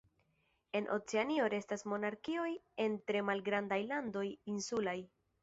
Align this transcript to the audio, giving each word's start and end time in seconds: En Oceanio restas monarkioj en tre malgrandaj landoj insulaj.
En 0.77 0.87
Oceanio 0.95 1.49
restas 1.53 1.85
monarkioj 1.93 2.47
en 2.87 2.97
tre 3.11 3.23
malgrandaj 3.29 3.79
landoj 3.93 4.27
insulaj. 4.57 4.99